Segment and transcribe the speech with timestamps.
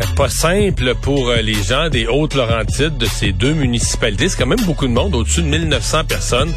[0.00, 4.28] Euh, Pas simple pour euh, les gens des Hautes-Laurentides de ces deux municipalités.
[4.28, 6.52] C'est quand même beaucoup de monde, au-dessus de 1900 personnes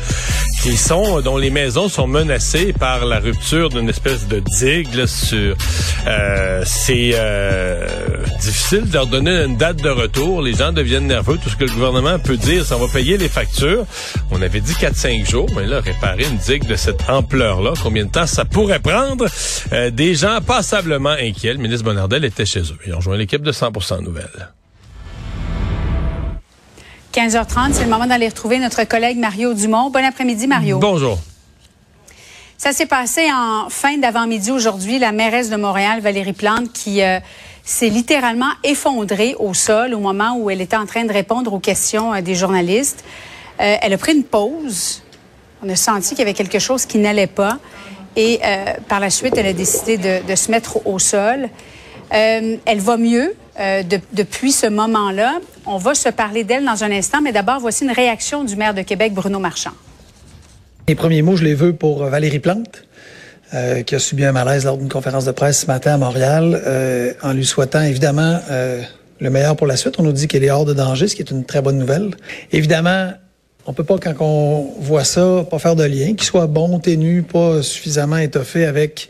[0.75, 5.55] sont, dont les maisons sont menacées par la rupture d'une espèce de digue sur.
[6.07, 7.87] Euh, c'est euh,
[8.41, 10.41] difficile de leur donner une date de retour.
[10.41, 11.37] Les gens deviennent nerveux.
[11.41, 13.85] Tout ce que le gouvernement peut dire, c'est on va payer les factures.
[14.31, 18.11] On avait dit 4-5 jours, mais là, réparer une digue de cette ampleur-là, combien de
[18.11, 19.27] temps ça pourrait prendre?
[19.73, 21.53] Euh, des gens passablement inquiets.
[21.53, 22.77] Le ministre Bonnardel était chez eux.
[22.85, 24.49] Ils ont rejoint l'équipe de 100% Nouvelles.
[27.17, 29.89] 15h30, c'est le moment d'aller retrouver notre collègue Mario Dumont.
[29.89, 30.77] Bon après-midi, Mario.
[30.77, 31.17] Bonjour.
[32.59, 34.99] Ça s'est passé en fin d'avant-midi aujourd'hui.
[34.99, 37.19] La mairesse de Montréal, Valérie Plante, qui euh,
[37.63, 41.59] s'est littéralement effondrée au sol au moment où elle était en train de répondre aux
[41.59, 43.03] questions euh, des journalistes.
[43.61, 45.01] Euh, elle a pris une pause.
[45.63, 47.57] On a senti qu'il y avait quelque chose qui n'allait pas.
[48.15, 48.41] Et
[48.87, 51.49] par la suite, elle a décidé de, de se mettre au sol.
[52.09, 55.39] Elle va mieux euh, de- depuis ce moment-là.
[55.65, 58.73] On va se parler d'elle dans un instant, mais d'abord, voici une réaction du maire
[58.73, 59.71] de Québec, Bruno Marchand.
[60.87, 62.83] Les premiers mots, je les veux pour euh, Valérie Plante,
[63.53, 66.61] euh, qui a subi un malaise lors d'une conférence de presse ce matin à Montréal,
[67.23, 68.39] en lui souhaitant évidemment
[69.19, 69.95] le meilleur pour la suite.
[69.99, 72.11] On nous dit qu'elle est hors de danger, ce qui est une très bonne nouvelle.
[72.51, 73.11] Évidemment,
[73.65, 77.23] on peut pas, quand on voit ça, pas faire de lien, qu'il soit bon, ténu,
[77.23, 79.09] pas suffisamment étoffé avec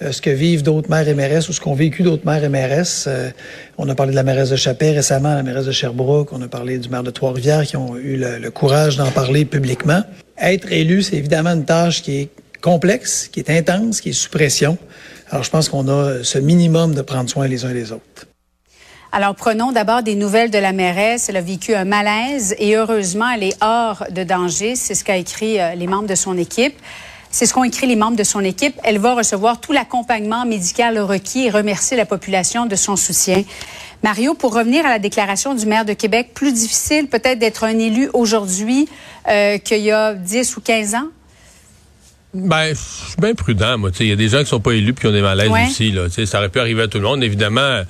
[0.00, 3.04] ce que vivent d'autres maires et mairesses ou ce qu'ont vécu d'autres maires et mairesses.
[3.06, 3.30] Euh,
[3.78, 6.48] on a parlé de la mairesse de Chappé récemment, la mairesse de Sherbrooke, on a
[6.48, 10.02] parlé du maire de Trois-Rivières qui ont eu le, courage d'en parler publiquement.
[10.38, 12.28] Être élu, c'est évidemment une tâche qui est
[12.60, 14.78] complexe, qui est intense, qui est sous pression.
[15.30, 18.26] Alors je pense qu'on a ce minimum de prendre soin les uns des autres.
[19.16, 21.28] Alors, prenons d'abord des nouvelles de la mairesse.
[21.28, 24.74] Elle a vécu un malaise et heureusement, elle est hors de danger.
[24.74, 26.74] C'est ce qu'a écrit euh, les membres de son équipe.
[27.34, 28.76] C'est ce qu'ont écrit les membres de son équipe.
[28.84, 33.42] Elle va recevoir tout l'accompagnement médical requis et remercier la population de son soutien.
[34.04, 37.76] Mario, pour revenir à la déclaration du maire de Québec, plus difficile peut-être d'être un
[37.76, 38.88] élu aujourd'hui
[39.28, 41.08] euh, qu'il y a 10 ou 15 ans?
[42.34, 42.74] Ben, je
[43.10, 43.90] suis bien prudent, moi.
[43.98, 45.66] Il y a des gens qui sont pas élus puis qui ont des malaises Ouais.
[45.66, 45.90] aussi.
[45.90, 46.02] Là.
[46.26, 47.82] Ça aurait pu arriver à tout le monde, évidemment.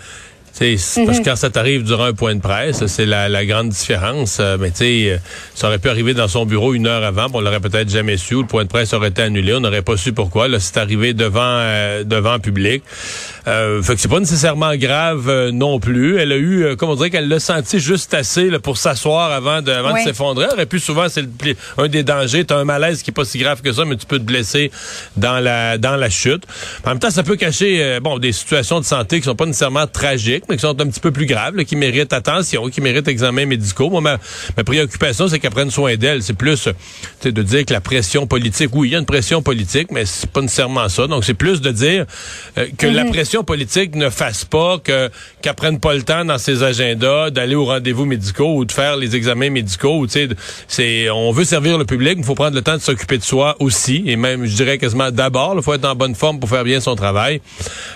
[1.04, 4.38] Parce que quand ça t'arrive durant un point de presse, c'est la, la grande différence.
[4.40, 5.16] Euh, Mais tu sais, euh,
[5.54, 8.34] ça aurait pu arriver dans son bureau une heure avant, on l'aurait peut-être jamais su.
[8.36, 10.46] ou Le point de presse aurait été annulé, on n'aurait pas su pourquoi.
[10.46, 12.84] Là, c'est arrivé devant euh, devant public.
[13.46, 16.18] Euh, fait que c'est pas nécessairement grave euh, non plus.
[16.18, 19.30] Elle a eu, euh, comment on dirait qu'elle l'a senti juste assez là, pour s'asseoir
[19.32, 20.46] avant de, avant de s'effondrer.
[20.48, 21.24] Elle aurait pu souvent, c'est
[21.76, 22.44] un des dangers.
[22.44, 24.70] T'as un malaise qui est pas si grave que ça, mais tu peux te blesser
[25.16, 26.44] dans la dans la chute.
[26.84, 29.46] En même temps, ça peut cacher euh, bon des situations de santé qui sont pas
[29.46, 32.80] nécessairement tragiques, mais qui sont un petit peu plus graves, là, qui méritent attention, qui
[32.80, 33.90] méritent examens médicaux.
[33.90, 34.18] Moi, ma,
[34.56, 36.22] ma préoccupation, c'est qu'elle prenne soin d'elle.
[36.22, 36.68] C'est plus
[37.22, 40.30] de dire que la pression politique, oui, il y a une pression politique, mais c'est
[40.30, 41.06] pas nécessairement ça.
[41.06, 42.06] Donc, c'est plus de dire
[42.58, 45.10] euh, que la pression politique ne fasse pas que
[45.42, 48.96] qu'elle prenne pas le temps dans ses agendas d'aller aux rendez-vous médicaux ou de faire
[48.96, 50.06] les examens médicaux.
[50.68, 53.56] c'est on veut servir le public, il faut prendre le temps de s'occuper de soi
[53.58, 56.64] aussi, et même, je dirais quasiment d'abord, il faut être en bonne forme pour faire
[56.64, 57.40] bien son travail.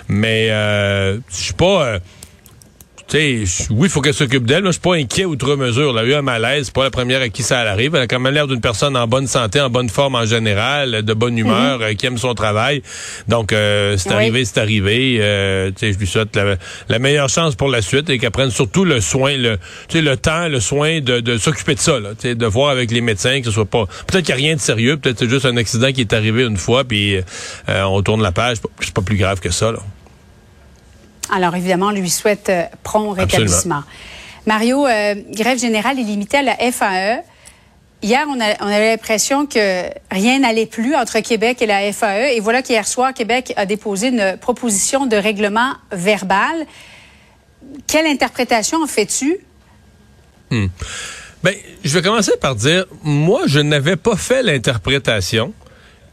[0.07, 1.99] Mais euh, je suis pas euh,
[3.17, 4.61] sais, oui, il faut qu'elle s'occupe d'elle.
[4.63, 5.97] Moi, je suis pas inquiet outre mesure.
[5.97, 6.65] Elle a eu un malaise.
[6.65, 7.95] C'est pas la première à qui ça arrive.
[7.95, 11.03] Elle a quand même l'air d'une personne en bonne santé, en bonne forme en général,
[11.03, 12.81] de bonne humeur, euh, qui aime son travail.
[13.27, 14.15] Donc, euh, c'est Oui.
[14.15, 15.17] arrivé, c'est arrivé.
[15.21, 16.55] Euh, je lui souhaite la,
[16.87, 19.57] la meilleure chance pour la suite et qu'elle prenne surtout le soin, le,
[19.93, 21.99] le temps, le soin de, de s'occuper de ça.
[21.99, 23.85] Là, de voir avec les médecins que ce soit pas.
[24.07, 24.97] Peut-être qu'il n'y a rien de sérieux.
[24.97, 28.21] Peut-être que c'est juste un accident qui est arrivé une fois, puis euh, on tourne
[28.21, 28.57] la page.
[28.81, 29.71] C'est pas plus grave que ça.
[29.71, 29.79] Là.
[31.31, 33.83] Alors, évidemment, on lui souhaite euh, prompt rétablissement.
[34.45, 37.21] Mario, euh, grève générale est limitée à la FAE.
[38.01, 42.33] Hier, on, a- on avait l'impression que rien n'allait plus entre Québec et la FAE.
[42.35, 46.65] Et voilà qu'hier soir, Québec a déposé une proposition de règlement verbal.
[47.87, 49.37] Quelle interprétation en fais-tu?
[51.43, 51.53] Ben,
[51.83, 55.53] je vais commencer par dire, moi, je n'avais pas fait l'interprétation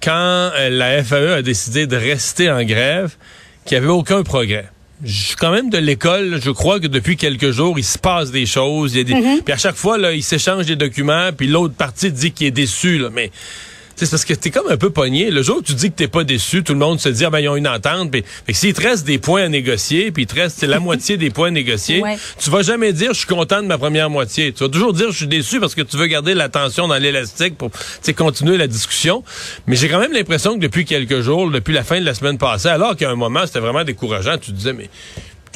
[0.02, 3.16] quand euh, la FAE a décidé de rester en grève
[3.64, 4.68] qu'il n'y avait aucun progrès.
[5.04, 8.30] Je suis quand même de l'école, je crois que depuis quelques jours, il se passe
[8.30, 8.94] des choses.
[8.94, 9.42] Il y a des...
[9.42, 12.52] Puis à chaque fois, là, ils s'échangent des documents, puis l'autre partie dit qu'il est
[12.52, 12.98] déçu.
[12.98, 13.30] Là, mais
[14.04, 15.30] c'est parce que t'es comme un peu pogné.
[15.30, 17.30] Le jour où tu dis que t'es pas déçu, tout le monde se dit, ah
[17.30, 18.10] ben, ils ont une entente.
[18.10, 20.78] Puis, fait que s'il te reste des points à négocier, puis il te reste la
[20.86, 22.02] moitié des points à négocier,
[22.38, 24.52] tu vas jamais dire, je suis content de ma première moitié.
[24.52, 26.98] Tu vas toujours dire, je suis déçu parce que tu veux garder la tension dans
[26.98, 27.70] l'élastique pour,
[28.16, 29.22] continuer la discussion.
[29.66, 32.38] Mais j'ai quand même l'impression que depuis quelques jours, depuis la fin de la semaine
[32.38, 34.90] passée, alors qu'à un moment, c'était vraiment décourageant, tu disais, mais,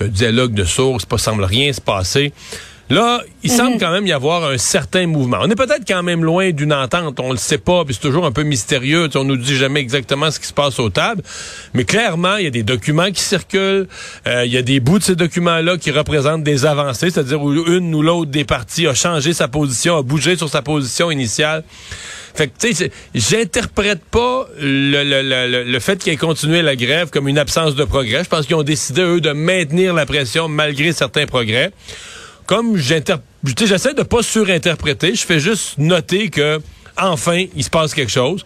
[0.01, 2.33] un dialogue de sourds, pas semble rien se passer.
[2.91, 3.79] Là, il semble mhm.
[3.79, 5.39] quand même y avoir un certain mouvement.
[5.43, 8.27] On est peut-être quand même loin d'une entente, on le sait pas, puis c'est toujours
[8.27, 11.23] un peu mystérieux, on nous dit jamais exactement ce qui se passe aux tables,
[11.73, 13.87] mais clairement, il y a des documents qui circulent,
[14.27, 17.53] euh, il y a des bouts de ces documents-là qui représentent des avancées, c'est-à-dire où
[17.53, 21.63] une ou l'autre des parties a changé sa position, a bougé sur sa position initiale.
[22.35, 27.11] Fait que, tu sais, j'interprète pas le, le, le, fait qu'ils aient continué la grève
[27.11, 28.25] comme une absence de progrès.
[28.25, 31.73] Je pense qu'ils ont décidé, eux, de maintenir la pression malgré certains progrès
[32.50, 36.61] comme j'essaie de pas surinterpréter, je fais juste noter que
[36.99, 38.44] enfin il se passe quelque chose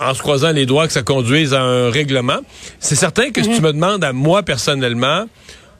[0.00, 2.40] en se croisant les doigts que ça conduise à un règlement.
[2.80, 3.62] C'est certain que si tu mhm.
[3.62, 5.26] me demandes à moi personnellement,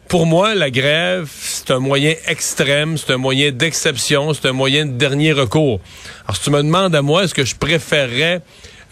[0.06, 4.86] pour moi, la grève, c'est un moyen extrême, c'est un moyen d'exception, c'est un moyen
[4.86, 5.80] de dernier recours.
[6.26, 8.42] Alors, si tu me demandes à moi, est-ce que je préférerais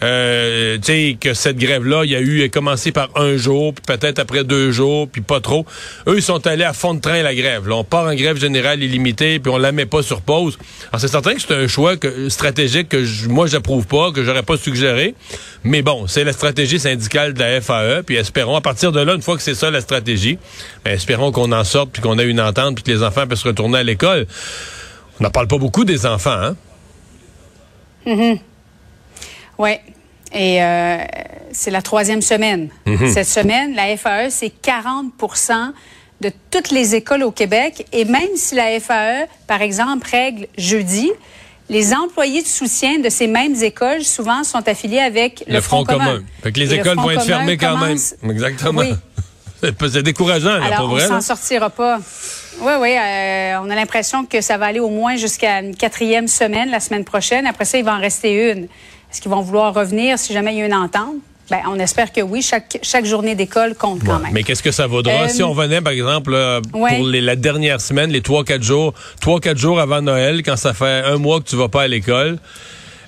[0.01, 0.77] euh,
[1.19, 4.71] que cette grève-là, il y a eu, commencé par un jour, puis peut-être après deux
[4.71, 5.65] jours, puis pas trop.
[6.07, 7.67] Eux, ils sont allés à fond de train, la grève.
[7.67, 10.57] Là, on part en grève générale illimitée, puis on la met pas sur pause.
[10.91, 14.23] Alors, c'est certain que c'est un choix que, stratégique que je, moi, j'approuve pas, que
[14.23, 15.15] j'aurais pas suggéré.
[15.63, 19.15] Mais bon, c'est la stratégie syndicale de la FAE, puis espérons, à partir de là,
[19.15, 20.37] une fois que c'est ça la stratégie,
[20.83, 23.43] ben, espérons qu'on en sorte, puis qu'on ait une entente, puis que les enfants puissent
[23.43, 24.27] retourner à l'école.
[25.19, 26.55] On n'en parle pas beaucoup des enfants, hein?
[28.05, 28.35] Mm
[29.63, 29.77] Oui.
[30.33, 30.97] Et euh,
[31.51, 32.69] c'est la troisième semaine.
[32.85, 33.11] Mhm.
[33.11, 35.73] Cette semaine, la FAE, c'est 40%
[36.21, 37.85] de toutes les écoles au Québec.
[37.91, 41.11] Et même si la FAE, par exemple, règle jeudi,
[41.69, 46.21] les employés de soutien de ces mêmes écoles, souvent, sont affiliés avec le, Front, commun.
[46.41, 47.97] Fait que les écoles vont être fermées quand même.
[48.29, 48.81] Exactement.
[48.81, 48.93] Oui.
[49.89, 51.05] C'est décourageant, là, Alors, pour vrai.
[51.05, 51.99] On s'en sortira pas.
[52.59, 52.95] Oui, oui.
[52.97, 56.81] Euh, on a l'impression que ça va aller au moins jusqu'à une quatrième semaine, la
[56.81, 57.47] semaine prochaine.
[57.47, 58.67] Après ça, il va en rester une.
[59.13, 61.17] Est-ce qu'ils vont vouloir revenir si jamais il y a une entente?
[61.51, 62.41] Ben, on espère que oui.
[62.41, 64.33] Chaque, chaque journée d'école compte quand même.
[64.33, 66.35] Mais qu'est-ce que ça vaudra si euh, on venait, par exemple,
[66.71, 70.73] pour la dernière semaine, les trois, quatre jours, trois, quatre jours avant Noël, quand ça
[70.73, 72.39] fait un mois que tu vas pas à l'école?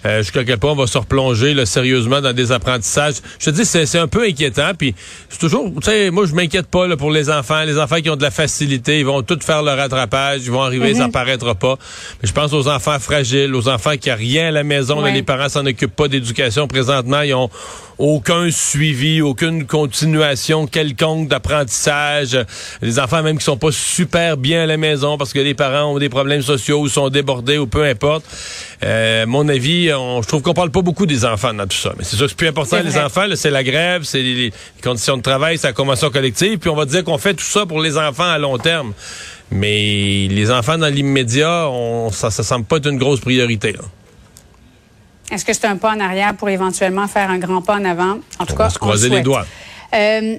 [0.05, 3.15] Euh, jusqu'à quel point on va se replonger là, sérieusement dans des apprentissages.
[3.39, 4.71] Je te dis, c'est un peu inquiétant.
[4.77, 4.93] Puis
[5.29, 7.63] c'est toujours, tu sais, moi je m'inquiète pas là, pour les enfants.
[7.63, 10.61] Les enfants qui ont de la facilité, ils vont tous faire leur rattrapage, ils vont
[10.61, 11.11] arriver, ça mhm.
[11.11, 11.77] paraîtra pas.
[12.21, 15.03] Mais je pense aux enfants fragiles, aux enfants qui n'ont rien à la maison.
[15.03, 17.21] les parents s'en occupent pas d'éducation présentement.
[17.21, 17.49] Ils ont
[17.97, 22.37] aucun suivi, aucune continuation quelconque d'apprentissage.
[22.81, 25.93] Les enfants même qui sont pas super bien à la maison parce que les parents
[25.93, 28.25] ont des problèmes sociaux ou sont débordés ou peu importe.
[28.83, 31.93] Euh, mon avis, je trouve qu'on parle pas beaucoup des enfants dans tout ça.
[31.97, 34.53] Mais c'est que c'est plus important les enfants, c'est la grève, c'est les,
[34.83, 36.59] conditions de travail, c'est la convention collective.
[36.59, 38.93] Puis on va dire qu'on fait tout ça pour les enfants à long terme.
[39.51, 41.69] Mais les enfants dans l'immédiat,
[42.11, 43.73] ça ne semble pas être une grosse priorité.
[43.73, 43.81] Là.
[45.35, 48.19] Est-ce que c'est un pas en arrière pour éventuellement faire un grand pas en avant?
[48.39, 49.45] En tout on cas, va se croiser les doigts.
[49.93, 50.37] Euh,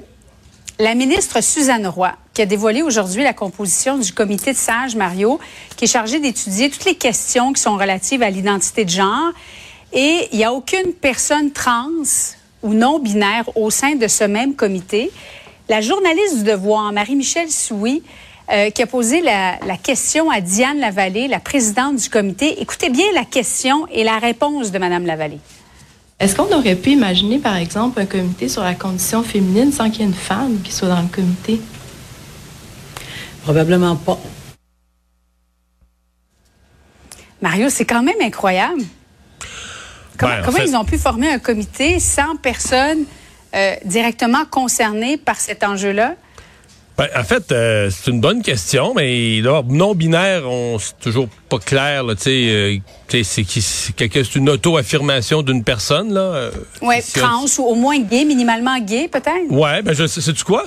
[0.79, 5.39] la ministre Suzanne Roy, qui a dévoilé aujourd'hui la composition du comité de sages, Mario,
[5.77, 9.33] qui est chargé d'étudier toutes les questions qui sont relatives à l'identité de genre.
[9.93, 11.91] Et il n'y a aucune personne trans
[12.63, 15.11] ou non binaire au sein de ce même comité.
[15.69, 18.03] La journaliste du Devoir, Marie-Michel Souy,
[18.53, 22.61] euh, qui a posé la, question à Diane Lavallée, la présidente du comité.
[22.63, 25.41] Écoutez bien la question et la réponse de Mme Lavallée.
[26.21, 30.01] Est-ce qu'on aurait pu imaginer, par exemple, un comité sur la condition féminine sans qu'il
[30.01, 31.61] y ait une femme qui soit dans le comité?
[33.43, 34.19] Probablement pas.
[37.43, 38.83] Mario, c'est quand même incroyable.
[40.19, 43.05] Comment, ben, ils ont pu former un comité sans personne
[43.55, 46.15] euh, directement concernée par cet enjeu-là?
[46.99, 52.05] Ben, en fait, euh, c'est une bonne question, mais non-binaire, on c'est toujours pas clair.
[52.09, 52.81] tu sais,
[53.13, 56.15] euh, c'est une auto-affirmation d'une personne.
[56.15, 56.21] là.
[56.21, 56.51] Euh,
[56.81, 59.51] oui, trans ou au moins gay, minimalement gay, peut-être?
[59.51, 60.65] Ouais, ben je sais, tu quoi?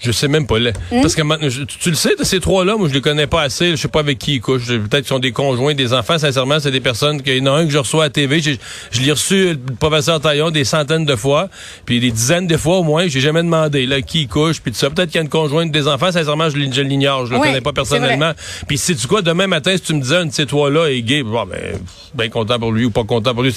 [0.00, 0.58] Je sais même pas.
[0.58, 0.72] Hmm?
[1.02, 3.70] Parce que tu, le sais, de ces trois-là, moi, je les connais pas assez.
[3.70, 4.66] Je sais pas avec qui ils couchent.
[4.66, 6.18] Peut-être qu'ils sont des conjoints, des enfants.
[6.18, 7.20] Sincèrement, c'est des personnes.
[7.24, 8.40] Il y en a un que je reçois à TV.
[8.40, 11.48] Je l'ai reçu, le professeur Taillon, des centaines de fois.
[11.86, 13.08] Puis des dizaines de fois au moins.
[13.08, 14.60] J'ai jamais demandé là, qui il couche.
[14.60, 14.90] Puis ça.
[14.90, 16.12] Peut-être qu'il y a une conjointe des enfants.
[16.12, 17.26] Sincèrement, je, l'ignore.
[17.26, 18.32] Je le connais pas personnellement.
[18.66, 21.02] Puis sais tu quoi, demain matin, si tu me disais un de ces trois-là est
[21.02, 21.78] gay, bon, ben,
[22.14, 23.54] bien content pour lui ou pas content pour lui.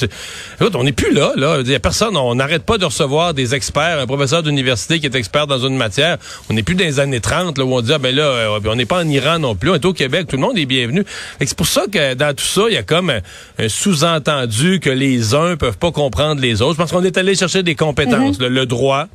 [0.60, 1.34] Écoute, on n'est plus là.
[1.36, 1.60] là.
[1.62, 2.16] Il y a personne.
[2.18, 4.00] On n'arrête pas de recevoir des experts.
[4.00, 6.18] Un professeur d'université qui est expert dans une matière
[6.50, 8.60] on n'est plus dans les années 30 là, où on dit, ah, ben là, euh,
[8.66, 10.66] on n'est pas en Iran non plus, on est au Québec, tout le monde est
[10.66, 11.04] bienvenu.
[11.40, 15.34] C'est pour ça que dans tout ça, il y a comme un, sous-entendu que les
[15.34, 16.78] uns peuvent pas comprendre les autres.
[16.78, 18.48] Parce qu'on est allé chercher des compétences, mm-hmm.
[18.48, 19.08] le, droit.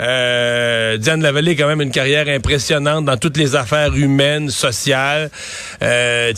[0.00, 5.30] Euh, Diane Lavallée a quand même une carrière impressionnante dans toutes les affaires humaines, sociales.
[5.82, 6.32] Euh,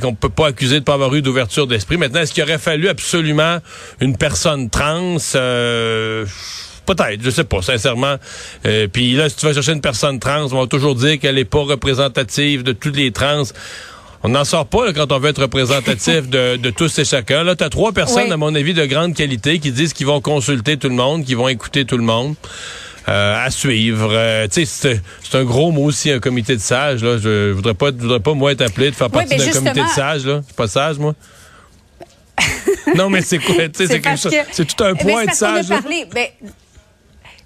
[0.00, 1.96] qu'on peut pas accuser de pas avoir eu d'ouverture d'esprit.
[1.96, 3.58] Maintenant, est-ce qu'il aurait fallu absolument
[4.00, 5.16] une personne trans?
[5.34, 6.24] Euh,
[6.86, 8.16] Peut-être, je sais pas, sincèrement.
[8.66, 11.38] Euh, Puis là, si tu vas chercher une personne trans, on va toujours dire qu'elle
[11.38, 13.44] est pas représentative de toutes les trans.
[14.22, 17.44] On n'en sort pas quand on veut être représentatif de, de, tous et chacun.
[17.44, 20.20] Là, tu as trois personnes, à mon avis, de grande qualité qui disent qu'ils vont
[20.20, 22.34] consulter tout le monde, qu'ils vont écouter tout le monde.
[23.06, 24.08] Euh, à suivre.
[24.12, 27.04] Euh, tu sais, c'est un gros mot aussi, un comité de sages.
[27.04, 27.18] Là.
[27.18, 29.88] Je, voudrais pas, je voudrais pas moi être appelé de faire partie d'un comité de
[29.88, 30.24] sages.
[30.24, 31.14] Là, suis pas sage moi.
[32.96, 33.56] non, mais c'est quoi?
[33.74, 33.88] C'est
[34.52, 35.66] C'est tout un point de sage.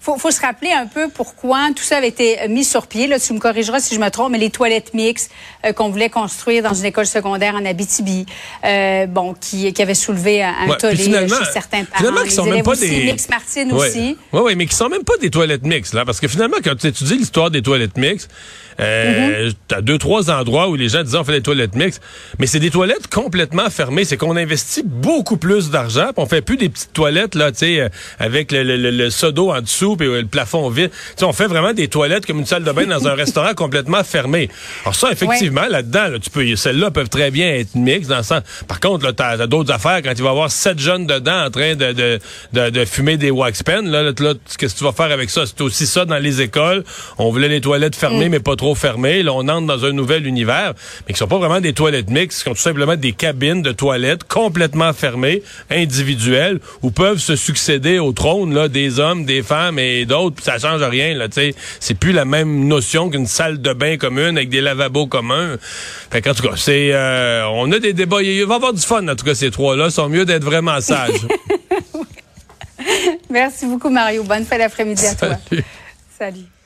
[0.08, 3.06] Faut, faut se rappeler un peu pourquoi tout ça avait été mis sur pied.
[3.06, 5.30] Là, tu me corrigeras si je me trompe, mais les toilettes mixtes
[5.64, 8.24] euh, qu'on voulait construire dans une école secondaire en Abitibi,
[8.64, 11.98] euh, bon, qui, qui avait soulevé un, tollé chez certains parents.
[11.98, 14.16] Finalement, qui sont même pas des mix Martine aussi.
[14.32, 16.76] Oui, oui, mais qui sont même pas des toilettes mixtes là, parce que finalement, quand
[16.76, 18.30] tu étudies l'histoire des toilettes mixtes,
[18.80, 22.02] euh, mm deux, trois endroits où les gens disaient on fait des toilettes mixtes,
[22.38, 24.04] mais c'est des toilettes complètement fermées.
[24.04, 27.80] C'est qu'on investit beaucoup plus d'argent, on fait plus des petites toilettes là, tu sais,
[27.80, 27.88] euh,
[28.18, 30.90] avec le, le, le, seau en dessous et le plafond vide.
[31.22, 34.48] on fait vraiment des toilettes comme une salle de bain dans un restaurant complètement fermé.
[34.84, 38.22] Alors ça, effectivement, là-dedans, là, tu peux, celles-là peuvent très bien être mixtes dans le
[38.22, 38.42] sens.
[38.66, 41.46] Par contre, là, t'as as, d'autres affaires quand il va y avoir sept jeunes dedans
[41.46, 42.18] en train de, de,
[42.52, 43.84] de, de fumer des wax pens.
[43.84, 45.44] Là, là, qu'est-ce que tu vas faire avec ça?
[45.46, 46.84] C'est aussi ça dans les écoles.
[47.18, 48.32] On voulait les toilettes fermées, mm.
[48.32, 49.22] mais pas trop fermées.
[49.22, 50.74] Là, on entre dans un nouvel univers,
[51.06, 53.72] mais qui sont pas vraiment des toilettes mixtes, qui sont tout simplement des cabines de
[53.72, 59.78] toilettes complètement fermées, individuelles, où peuvent se succéder au trône là, des hommes, des femmes
[59.78, 61.14] et d'autres, puis ça change rien.
[61.14, 65.56] Là, c'est plus la même notion qu'une salle de bain commune avec des lavabos communs.
[66.10, 68.22] Fait en tout cas, c'est, euh, on a des débats.
[68.22, 69.90] Il va y avoir du fun, en tout cas, ces trois-là.
[69.90, 71.26] sont mieux d'être vraiment sages.
[73.30, 74.24] Merci beaucoup, Mario.
[74.24, 75.36] Bonne fin d'après-midi à toi.
[76.18, 76.57] Salut.